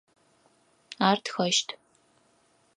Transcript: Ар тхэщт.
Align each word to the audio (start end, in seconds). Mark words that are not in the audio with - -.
Ар 1.07 1.17
тхэщт. 1.25 1.67